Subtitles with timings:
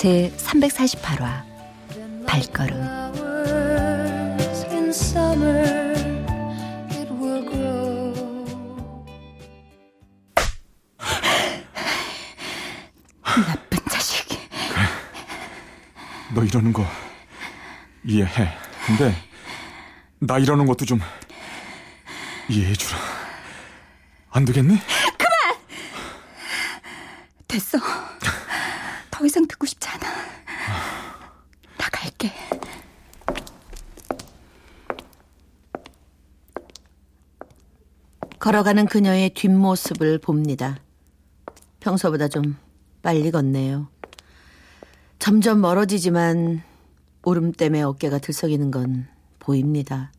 [0.00, 1.44] 제 348화
[2.26, 2.80] 발걸음.
[13.46, 14.26] 나쁜 자식
[16.34, 16.86] 너 이러는 거
[18.02, 18.56] 이해해.
[18.86, 19.14] 근데
[20.18, 20.98] 나 이러는 것도 좀
[22.48, 22.96] 이해해주라.
[24.30, 24.78] 안 되겠니?
[27.46, 27.78] 됐어.
[29.20, 30.08] 더 이상 듣고 싶지 않아.
[31.76, 32.32] 나 갈게.
[38.40, 40.78] 걸어가는 그녀의 뒷모습을 봅니다.
[41.80, 42.56] 평소보다 좀
[43.02, 43.88] 빨리 걷네요.
[45.18, 46.62] 점점 멀어지지만
[47.22, 49.06] 울음 때문에 어깨가 들썩이는 건
[49.40, 50.10] 보입니다.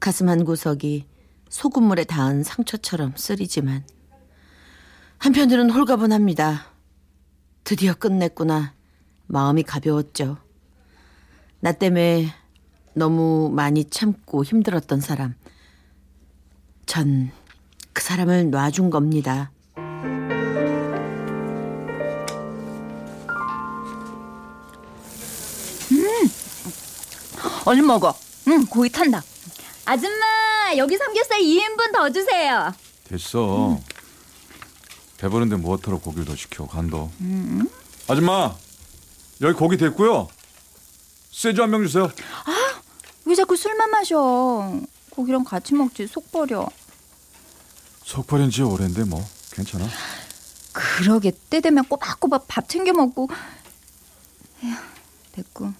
[0.00, 1.06] 가슴 한 구석이
[1.50, 3.84] 소금물에 닿은 상처처럼 쓰리지만
[5.18, 6.64] 한편으로는 홀가분합니다.
[7.62, 8.72] 드디어 끝냈구나.
[9.26, 10.38] 마음이 가벼웠죠.
[11.60, 12.28] 나 때문에
[12.94, 15.34] 너무 많이 참고 힘들었던 사람.
[16.86, 17.30] 전
[17.94, 19.50] 그 사람을 놔준 겁니다.
[25.92, 26.30] 음,
[27.66, 28.14] 얼른 먹어.
[28.48, 29.22] 응, 고기 탄다.
[29.84, 30.24] 아줌마,
[30.76, 32.72] 여기 삼겹살 2인분 더 주세요.
[33.04, 33.68] 됐어.
[33.72, 33.78] 음.
[35.18, 37.10] 배부른데 무엇하러 고기를 더 시켜 간도.
[37.20, 37.68] 음.
[38.08, 38.54] 아줌마
[39.40, 40.28] 여기 고기 됐고요.
[41.30, 42.04] 쇠주 한 병 주세요.
[42.44, 42.80] 아,
[43.24, 44.80] 왜 자꾸 술만 마셔?
[45.14, 46.66] 고기랑 같이 먹지 속 버려.
[48.04, 49.86] 속 버린 지 오랜데 뭐 괜찮아.
[50.72, 53.28] 그러게 때 되면 꼬박꼬박 밥 챙겨 먹고.
[54.64, 54.74] 에휴,
[55.32, 55.72] 됐고.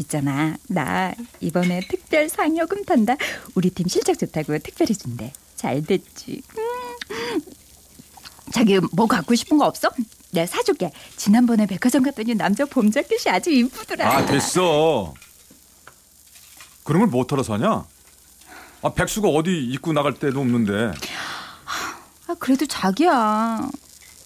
[0.00, 3.16] 있잖아 나 이번에 특별 상여금 탄다.
[3.54, 5.32] 우리 팀 실적 좋다고 특별히 준대.
[5.56, 6.42] 잘 됐지.
[6.56, 7.40] 음.
[8.52, 9.90] 자기 뭐 갖고 싶은 거 없어?
[10.30, 10.92] 내가 사줄게.
[11.16, 14.08] 지난번에 백화점 갔더니 남자 봄 자켓이 아주 이쁘더라.
[14.08, 15.14] 아 됐어.
[16.84, 17.84] 그런 걸 못하러 사냐?
[18.82, 20.92] 아 백수가 어디 입고 나갈 때도 없는데.
[22.26, 23.68] 아 그래도 자기야.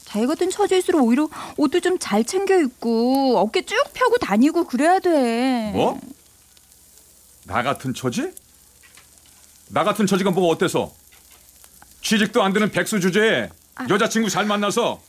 [0.05, 5.71] 자기 같은 처지일수록 오히려 옷도 좀 잘 챙겨 입고 어깨 쭉 펴고 다니고 그래야 돼.
[5.73, 5.99] 뭐?
[7.45, 8.31] 나 같은 처지?
[9.69, 10.93] 나 같은 처지가 뭐가 어때서?
[12.03, 13.87] 취직도 안 되는 백수 주제에 아.
[13.89, 15.01] 여자친구 잘 만나서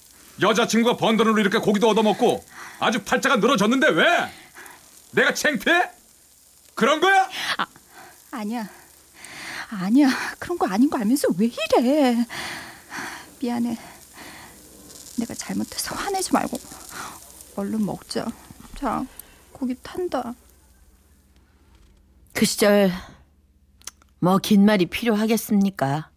[0.41, 2.43] 여자친구가 번 돈으로 이렇게 고기도 얻어먹고
[2.79, 4.05] 아주 팔자가 늘어졌는데 왜?
[5.11, 5.89] 내가 창피해?
[6.75, 7.27] 그런 거야?
[7.57, 7.65] 아,
[8.31, 8.67] 아니야.
[9.73, 10.09] 아니야.
[10.39, 12.25] 그런 거 아닌 거 알면서 왜 이래?
[13.41, 13.77] 미안해.
[15.17, 16.57] 내가 잘못해서 화내지 말고
[17.55, 18.25] 얼른 먹자.
[18.75, 19.05] 자,
[19.51, 20.33] 고기 탄다.
[22.33, 22.91] 그 시절
[24.19, 26.09] 뭐 긴 말이 필요하겠습니까?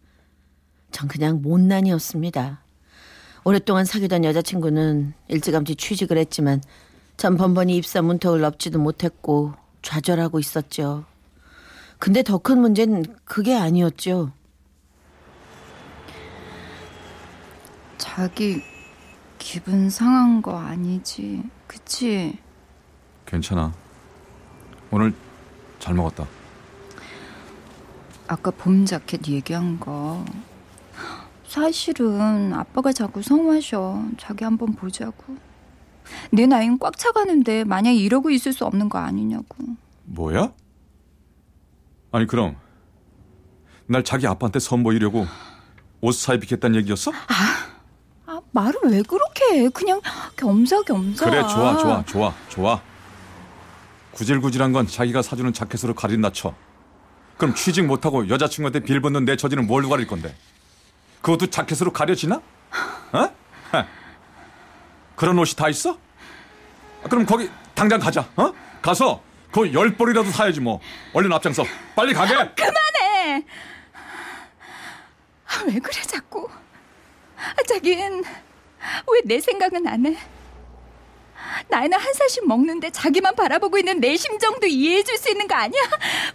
[0.91, 2.61] 전 그냥 못난이었습니다.
[3.43, 6.61] 오랫동안 사귀던 여자친구는 일찌감치 취직을 했지만
[7.17, 11.05] 전 번번이 입사 문턱을 넘지도 못했고 좌절하고 있었죠.
[11.99, 14.31] 근데 더 큰 문제는 그게 아니었죠.
[17.97, 18.61] 자기
[19.37, 22.37] 기분 상한 거 아니지, 그치?
[23.25, 23.73] 괜찮아.
[24.91, 25.13] 오늘
[25.79, 26.25] 잘 먹었다.
[28.27, 30.23] 아까 봄 자켓 얘기한 거
[31.47, 34.03] 사실은 아빠가 자꾸 성화셔.
[34.17, 35.37] 자기 한번 보자고.
[36.31, 39.55] 내 나이는 꽉 차가는데 만약 이러고 있을 수 없는 거 아니냐고.
[40.05, 40.51] 뭐야?
[42.17, 42.55] 아니 그럼
[43.85, 45.27] 날 자기 아빠한테 선보이려고
[46.01, 47.11] 옷 사입히겠다는 얘기였어?
[47.11, 47.67] 아,
[48.25, 49.69] 아 말을 왜 그렇게 해?
[49.69, 50.01] 그냥
[50.35, 51.25] 겸사겸사.
[51.29, 52.81] 그래 좋아 좋아 좋아 좋아.
[54.13, 56.55] 구질구질한 건 자기가 사주는 자켓으로 가린다 쳐.
[57.37, 60.35] 그럼 취직 못하고 여자친구한테 빌붙는 내 처지는 뭘로 가릴 건데?
[61.21, 62.41] 그것도 자켓으로 가려지나?
[63.11, 63.29] 어?
[65.15, 65.99] 그런 옷이 다 있어?
[67.03, 68.27] 그럼 거기 당장 가자.
[68.35, 68.51] 어?
[68.81, 70.79] 가서 그열 벌이라도 사야지 뭐.
[71.13, 71.63] 얼른 앞장서.
[71.95, 72.33] 빨리 가게.
[72.35, 73.45] 아, 그만해.
[75.47, 76.47] 아, 왜 그래 자꾸?
[77.37, 78.23] 아, 자긴
[79.11, 80.17] 왜 내 생각은 안 해?
[81.69, 85.81] 나이는 한 살씩 먹는데 자기만 바라보고 있는 내 심정도 이해해 줄 수 있는 거 아니야?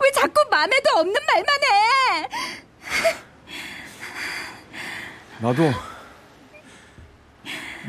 [0.00, 2.28] 왜 자꾸 마음에도 없는 말만 해?
[5.38, 5.72] 나도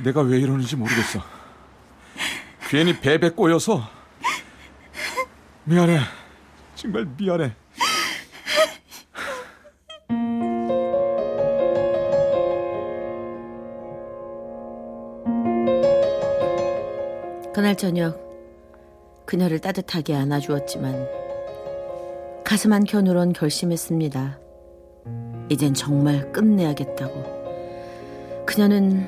[0.03, 1.23] 내가 왜 이러는지 모르겠어.
[2.69, 3.87] 괜히 배배 꼬여서
[5.65, 5.97] 미안해.
[6.75, 7.55] 정말 미안해.
[17.53, 18.19] 그날 저녁
[19.25, 21.07] 그녀를 따뜻하게 안아주었지만
[22.43, 24.39] 가슴 한 켠으론 결심했습니다.
[25.49, 28.43] 이젠 정말 끝내야겠다고.
[28.45, 29.07] 그녀는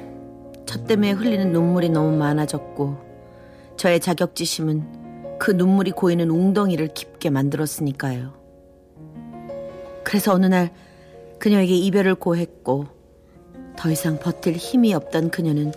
[0.66, 5.05] 저 때문에 흘리는 눈물이 너무 많아졌고 저의 자격지심은
[5.40, 8.34] 그 눈물이 고이는 웅덩이를 깊게 만들었으니까요.
[10.04, 10.74] 그래서 어느 날
[11.40, 12.88] 그녀에게 이별을 고했고
[13.76, 15.74] 더 이상 버틸 힘이 없던 그녀는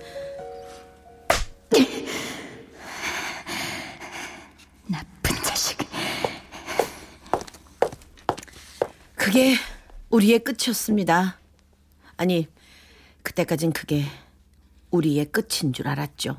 [4.89, 5.79] 나쁜 자식.
[9.17, 9.57] 그게
[10.11, 11.39] 우리의 끝이었습니다.
[12.17, 12.49] 아니,
[13.23, 14.05] 그때까진 그게
[14.91, 16.37] 우리의 끝인 줄 알았죠.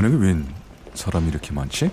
[0.00, 0.46] 은행에 웬
[0.94, 1.90] 사람이 이렇게 많지?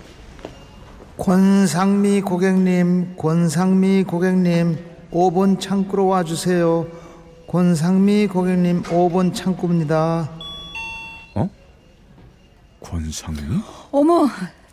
[1.18, 4.78] 권상미 고객님, 권상미 고객님,
[5.12, 6.86] 5번 창구로 와주세요.
[7.48, 10.30] 권상미 고객님, 5번 창구입니다.
[11.34, 11.50] 어?
[12.80, 13.40] 권상미?
[13.90, 14.26] 어머,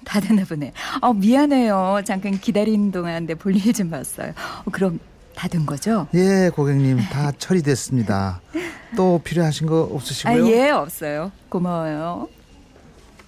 [0.06, 0.72] 다 됐나 보네.
[1.02, 2.02] 어, 미안해요.
[2.06, 4.32] 잠깐 기다리는 동안 내 볼일 좀 봤어요.
[4.64, 5.00] 어, 그럼
[5.36, 6.08] 다 된 거죠?
[6.14, 8.40] 예, 고객님, 다 처리됐습니다.
[8.96, 10.48] 또 필요하신 거 아, 없으시고요?
[10.48, 11.34] 예, 없어요.
[11.50, 12.30] 고마워요.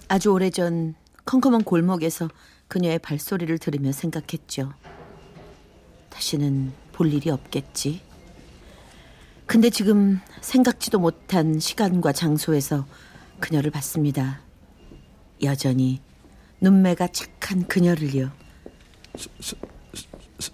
[0.08, 0.94] 아주 오래전
[1.26, 2.28] 컴컴한 골목에서
[2.68, 4.72] 그녀의 발소리를 들으며 생각했죠.
[6.08, 8.00] 다시는 볼 일이 없겠지.
[9.46, 12.86] 근데 지금 생각지도 못한 시간과 장소에서
[13.38, 14.40] 그녀를 봤습니다.
[15.42, 16.00] 여전히
[16.60, 18.30] 눈매가 착한 그녀를요.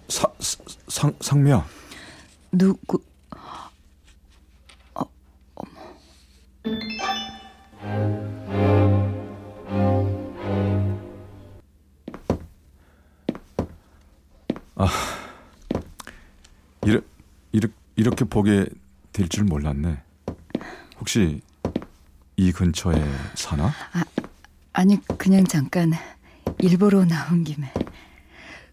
[0.09, 0.57] 사, 사,
[0.87, 1.65] 상, 상미야.
[2.51, 3.01] 누구?
[18.35, 18.65] 보게
[19.13, 19.97] 될 줄 몰랐네.
[20.99, 21.41] 혹시
[22.35, 23.01] 이 근처에
[23.33, 23.71] 사나?
[24.73, 25.93] 아니, 그냥 잠깐
[26.59, 27.71] 일보러 나온 김에.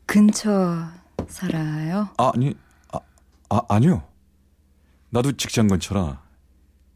[0.05, 0.89] 근처
[1.29, 2.09] 살아요?
[2.19, 2.57] 아니,
[2.93, 2.99] 아,
[3.51, 4.03] 아, 아니요.
[5.11, 6.21] 나도 직장 근처라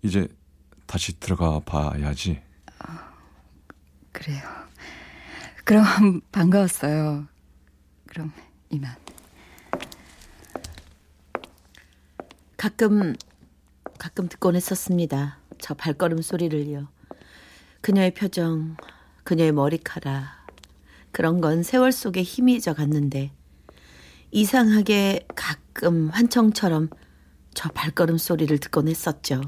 [0.02, 0.26] 이제
[0.86, 2.42] 다시 들어가 봐야지.
[4.10, 4.42] 그래요.
[5.64, 7.28] 그럼 반가웠어요.
[8.08, 8.32] 그럼
[8.70, 8.92] 이만.
[12.56, 13.14] 가끔
[13.98, 15.38] 가끔 듣곤 했었습니다.
[15.58, 16.88] 저 발걸음 소리를요.
[17.82, 18.76] 그녀의 표정,
[19.24, 20.24] 그녀의 머리카락
[21.12, 23.32] 그런 건 세월 속에 희미해져 갔는데
[24.30, 26.88] 이상하게 가끔 환청처럼
[27.54, 29.40] 저 발걸음 소리를 듣곤 했었죠.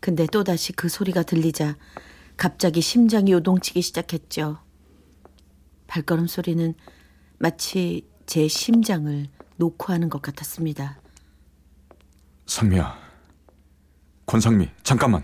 [0.00, 1.76] 근데 또다시 그 소리가 들리자
[2.36, 4.58] 갑자기 심장이 요동치기 시작했죠.
[5.86, 6.74] 발걸음 소리는
[7.38, 9.26] 마치 제 심장을
[9.56, 11.00] 놓고 하는 것 같았습니다.
[12.48, 12.98] 상미야.
[14.26, 15.22] 권상미, 잠깐만.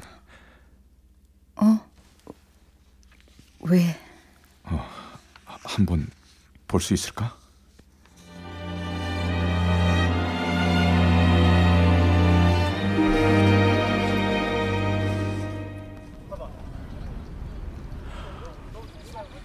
[3.60, 3.98] 왜?
[5.64, 6.06] 한번
[6.68, 7.34] 볼 수 있을까?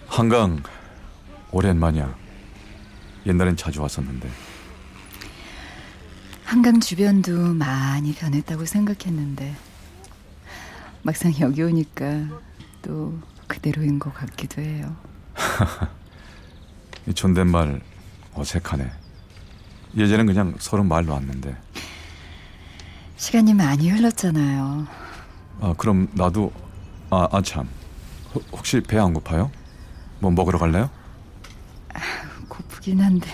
[0.08, 0.62] 한강
[1.52, 2.14] 오랜만이야.
[3.26, 4.30] 옛날엔 자주 왔었는데
[6.50, 9.56] 한강 주변도 많이 변했다고 생각했는데
[11.03, 12.27] 막상 여기 오니까
[12.82, 14.96] 또 그대로인 것 같기도 해요.
[17.08, 17.82] 이 존댓말
[18.34, 18.89] 어색하네.
[19.96, 21.56] 예전엔 그냥 서로 말로 왔는데.
[23.18, 24.88] 시간이 많이 흘렀잖아요.
[25.62, 26.51] 아 그럼 나도
[27.12, 27.70] 아, 아 참.
[28.34, 29.51] 혹- 혹시 배 안 고파요?
[30.20, 30.89] 뭐 먹으러 갈래요?
[32.48, 33.27] 고프긴 한데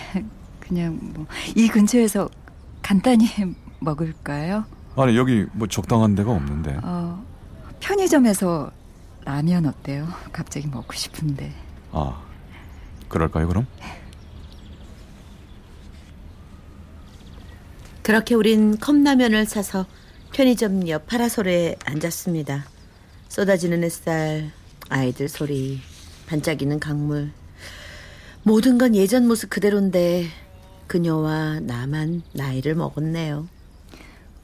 [0.60, 2.28] 그냥 뭐 이 근처에서
[2.86, 3.26] 간단히
[3.80, 4.64] 먹을까요?
[4.96, 6.78] 아니 여기 뭐 적당한 데가 없는데.
[6.84, 7.24] 어,
[7.80, 8.70] 편의점에서
[9.24, 10.06] 라면 어때요?
[10.32, 11.52] 갑자기 먹고 싶은데.
[11.90, 12.22] 아
[13.08, 13.66] 그럴까요 그럼?
[18.02, 19.86] 그렇게 우린 컵라면을 사서
[20.32, 22.66] 편의점 옆 파라솔에 앉았습니다.
[23.28, 24.52] 쏟아지는 햇살,
[24.88, 25.80] 아이들 소리,
[26.28, 27.32] 반짝이는 강물.
[28.44, 30.28] 모든 건 예전 모습 그대로인데
[30.86, 33.48] 그녀와 나만 나이를 먹었네요.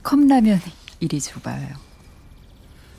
[0.02, 0.60] 컵라면
[1.00, 1.68] 이리 줘봐요.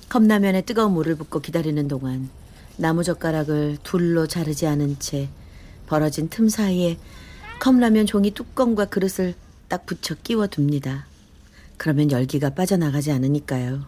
[0.10, 2.30] 컵라면에 뜨거운 물을 붓고 기다리는 동안
[2.78, 5.30] 나무젓가락을 둘로 자르지 않은 채
[5.88, 6.98] 벌어진 틈 사이에
[7.60, 9.36] 컵라면 종이 뚜껑과 그릇을
[9.68, 11.06] 딱 붙여 끼워둡니다.
[11.78, 13.86] 그러면 열기가 빠져나가지 않으니까요.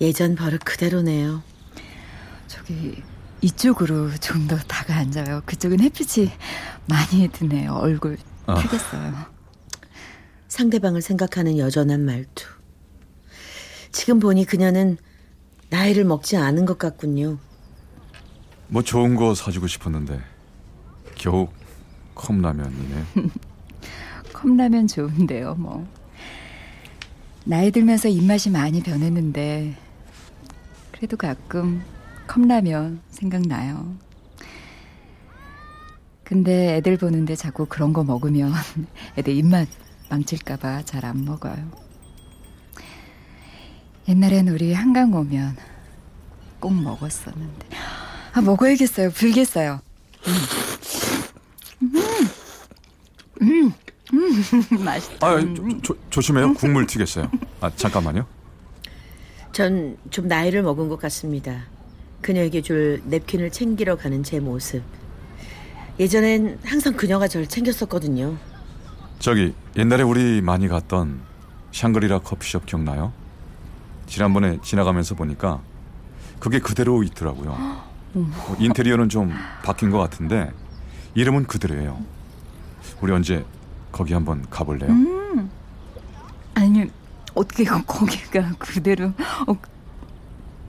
[0.00, 1.42] 예전 버릇 그대로네요.
[2.46, 3.02] 저기
[3.42, 5.42] 이쪽으로 좀 더 다가 앉아요.
[5.46, 6.30] 그쪽은 햇빛이
[6.86, 7.72] 많이 드네요.
[7.74, 8.16] 얼굴
[8.46, 8.54] 아.
[8.54, 9.14] 타겠어요.
[10.48, 12.46] 상대방을 생각하는 여전한 말투.
[13.92, 14.96] 지금 보니 그녀는
[15.70, 17.38] 나이를 먹지 않은 것 같군요.
[18.68, 20.20] 뭐 좋은 거 사주고 싶었는데
[21.14, 21.48] 겨우
[22.14, 23.04] 컵라면이네.
[24.32, 25.86] 컵라면 좋은데요, 뭐.
[27.44, 29.76] 나이 들면서 입맛이 많이 변했는데
[30.92, 31.82] 그래도 가끔
[32.26, 33.94] 컵라면 생각나요.
[36.26, 38.52] 근데 애들 보는데 자꾸 그런 거 먹으면
[39.16, 39.68] 애들 입맛
[40.10, 41.54] 망칠까봐 잘 안 먹어요.
[44.08, 45.56] 옛날엔 우리 한강 오면
[46.60, 47.68] 꼭 먹었었는데.
[48.32, 49.10] 아, 먹어야겠어요.
[49.10, 49.80] 불겠어요.
[51.82, 51.92] 음.
[53.42, 53.72] 음.
[54.12, 54.82] 음.
[54.84, 55.26] 맛있다.
[55.26, 56.54] 아, 조, 조, 조심해요.
[56.54, 57.30] 국물 튀겠어요.
[57.60, 58.26] 아, 잠깐만요.
[59.52, 61.64] 전 좀 나이를 먹은 것 같습니다.
[62.20, 64.82] 그녀에게 줄 냅킨을 챙기러 가는 제 모습.
[65.98, 68.36] 예전엔 항상 그녀가 절 챙겼었거든요.
[69.18, 71.20] 저기 옛날에 우리 많이 갔던
[71.72, 73.12] 샹그리라 커피숍 기억나요?
[74.06, 75.60] 지난번에 지나가면서 보니까
[76.38, 77.56] 그게 그대로 있더라고요.
[78.12, 79.32] 뭐 인테리어는 좀
[79.64, 80.50] 바뀐 것 같은데
[81.14, 81.98] 이름은 그대로예요.
[83.00, 83.44] 우리 언제
[83.90, 84.90] 거기 한번 가볼래요?
[86.54, 86.90] 아니
[87.34, 89.12] 어떻게 거- 거기가 그대로
[89.46, 89.54] 어,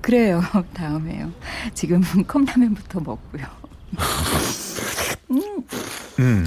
[0.01, 0.41] 그래요
[0.74, 1.31] 다음에요
[1.74, 3.46] 지금은 컵라면부터 먹고요
[5.29, 6.46] 음.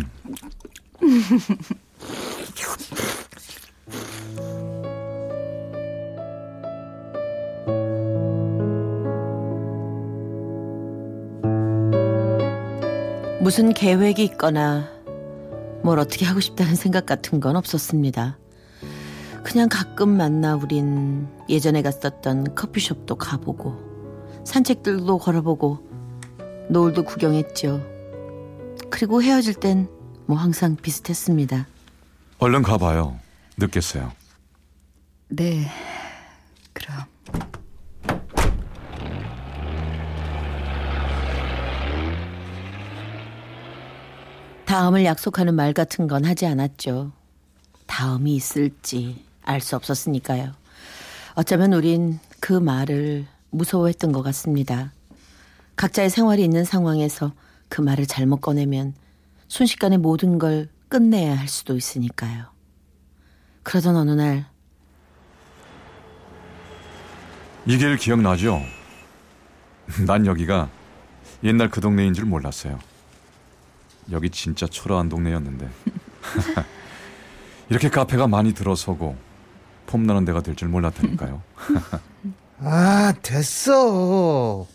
[13.40, 14.88] 무슨 계획이 있거나
[15.82, 18.38] 뭘 어떻게 하고 싶다는 생각 같은 건 없었습니다.
[19.42, 23.74] 그냥 가끔 만나 우린 예전에 갔었던 커피숍도 가보고
[24.44, 25.78] 산책들도 걸어보고
[26.68, 27.99] 노을도 구경했죠.
[29.00, 29.88] 그리고 헤어질 땐
[30.26, 31.66] 뭐 항상 비슷했습니다.
[32.38, 33.18] 얼른 가봐요.
[33.56, 34.12] 늦겠어요.
[35.28, 35.66] 네
[36.74, 37.06] 그럼
[44.66, 47.10] 다음을 약속하는 말 같은 건 하지 않았죠.
[47.86, 50.52] 다음이 있을지 알 수 없었으니까요.
[51.36, 54.92] 어쩌면 우린 그 말을 무서워했던 것 같습니다.
[55.76, 57.32] 각자의 생활이 있는 상황에서
[57.70, 58.92] 그 말을 잘못 꺼내면
[59.48, 62.44] 순식간에 모든 걸 끝내야 할 수도 있으니까요.
[63.62, 64.44] 그러던 어느 날
[67.66, 68.60] 이 길 기억나죠?
[70.06, 70.68] 난 여기가
[71.44, 72.78] 옛날 그 동네인 줄 몰랐어요.
[74.10, 75.68] 여기 진짜 초라한 동네였는데.
[77.68, 79.16] 이렇게 카페가 많이 들어서고
[79.86, 81.42] 폼나는 데가 될 줄 몰랐다니까요.
[82.60, 84.66] 아 됐어.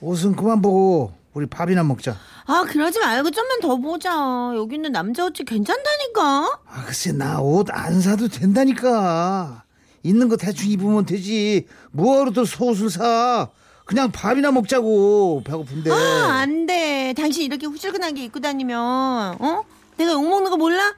[0.00, 2.16] 옷은 그만 보고 우리 밥이나 먹자.
[2.46, 4.10] 아 그러지 말고 좀만 더 보자.
[4.56, 6.60] 여기 있는 남자 옷이 괜찮다니까.
[6.66, 9.62] 아 글쎄 나 옷 안 사도 된다니까.
[10.02, 11.66] 있는 거 대충 입으면 되지.
[11.92, 13.48] 뭐하러 또 속옷을 사.
[13.84, 15.90] 그냥 밥이나 먹자고 배고픈데.
[15.92, 17.14] 아, 안 돼.
[17.16, 18.78] 당신 이렇게 후줄근하게 입고 다니면,
[19.40, 19.64] 어?
[19.96, 20.94] 내가 욕 먹는 거 몰라?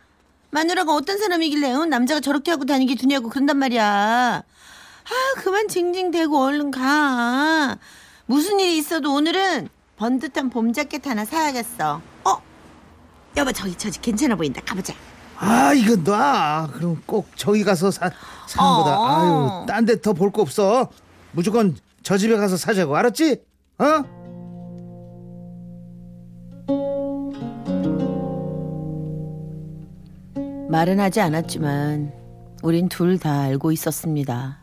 [0.51, 1.85] 마누라가 어떤 사람이길래, 어?
[1.85, 4.43] 남자가 저렇게 하고 다니기 두냐고 그런단 말이야.
[4.43, 7.79] 아, 그만 징징대고 얼른 가.
[8.27, 9.69] 무슨 일이 있어도 오늘은
[10.05, 12.01] 번듯한 봄 자켓 하나 사야겠어.
[12.25, 12.43] 어?
[13.37, 14.63] 여보, 저기, 저기 괜찮아 보인다.
[14.65, 14.95] 가보자.
[15.37, 16.69] 아 이거 놔.
[16.73, 18.11] 그럼 꼭 저기 가서 사
[18.47, 18.83] 사는 어.
[18.83, 18.97] 거다.
[18.97, 20.89] 아유 딴 데 더 볼 거 없어.
[21.33, 23.43] 무조건 저 집에 가서 사자고 알았지?
[23.79, 23.85] 어?
[30.69, 32.13] 말은 하지 않았지만
[32.63, 34.59] 우린 둘 다 알고 있었습니다.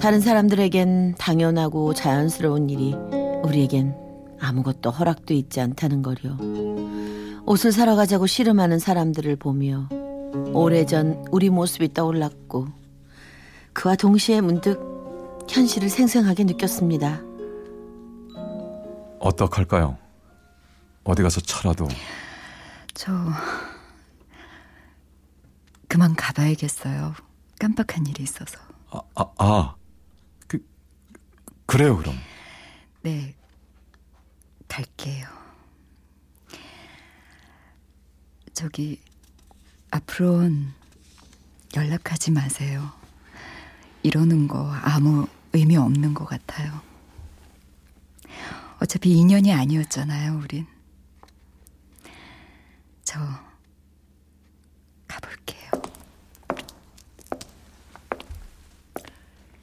[0.00, 2.94] 다른 사람들에겐 당연하고 자연스러운 일이
[3.42, 3.94] 우리에겐
[4.40, 6.38] 아무것도 허락돼 있지 않다는 거요.
[7.46, 9.88] 옷을 사러 가자고 씨름하는 사람들을 보며
[10.52, 12.68] 오래전 우리 모습이 떠올랐고
[13.72, 17.22] 그와 동시에 문득 현실을 생생하게 느꼈습니다.
[19.20, 19.98] 어떡할까요?
[21.04, 21.88] 어디 가서 차라도
[22.94, 23.12] 저
[25.88, 27.14] 그만 가봐야겠어요
[27.58, 28.58] 깜빡한 일이 있어서
[28.90, 29.74] 아, 아, 아.
[30.46, 30.58] 그
[31.66, 32.14] 그래요, 그럼.
[33.02, 33.34] 네
[34.68, 35.26] 갈게요
[38.52, 39.00] 저기
[39.90, 40.72] 앞으로는
[41.74, 42.92] 연락하지 마세요
[44.02, 46.80] 이러는 거 아무 의미 없는 것 같아요
[48.80, 50.66] 어차피 인연이 아니었잖아요 우린
[53.08, 53.18] 저
[55.06, 55.70] 가볼게요.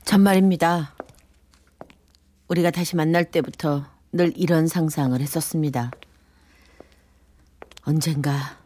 [0.03, 0.95] 전말입니다.
[2.47, 3.85] 우리가 다시 만날 때부터
[4.15, 5.91] 늘 이런 상상을 했었습니다.
[7.83, 8.57] 언젠가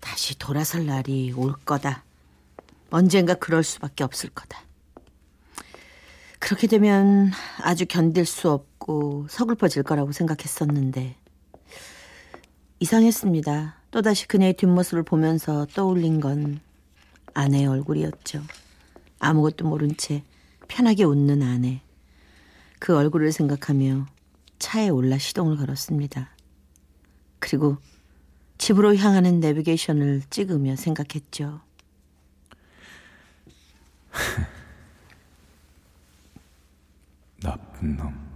[0.00, 2.02] 다시 돌아설 날이 올 거다.
[2.90, 4.60] 언젠가 그럴 수밖에 없을 거다.
[6.40, 7.30] 그렇게 되면
[7.62, 11.14] 아주 견딜 수 없고 서글퍼질 거라고 생각했었는데
[12.80, 13.76] 이상했습니다.
[13.92, 16.58] 또다시 그녀의 뒷모습을 보면서 떠올린 건
[17.32, 18.42] 아내의 얼굴이었죠.
[19.20, 20.24] 아무것도 모른 채
[20.66, 21.80] 편하게 웃는 아내.
[22.80, 24.15] 그 얼굴을 생각하며
[24.58, 26.30] 차에 올라 시동을 걸었습니다.
[27.38, 27.76] 그리고
[28.58, 31.60] 집으로 향하는 내비게이션을 찍으며 생각했죠.
[37.42, 38.35] 나쁜 놈.